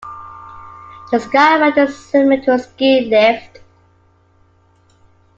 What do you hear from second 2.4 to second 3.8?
to a ski lift.